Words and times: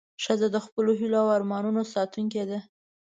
ښځه 0.23 0.47
د 0.51 0.57
خپلو 0.65 0.91
هیلو 0.99 1.17
او 1.23 1.27
ارمانونو 1.37 1.81
ساتونکې 1.93 2.43
ده. 2.49 2.59